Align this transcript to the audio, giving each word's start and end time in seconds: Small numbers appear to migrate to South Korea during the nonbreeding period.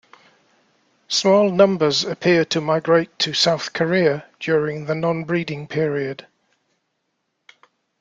Small 1.09 1.51
numbers 1.51 2.03
appear 2.05 2.43
to 2.45 2.59
migrate 2.59 3.19
to 3.19 3.33
South 3.35 3.71
Korea 3.71 4.25
during 4.39 4.85
the 4.85 4.95
nonbreeding 4.95 5.69
period. 5.69 6.25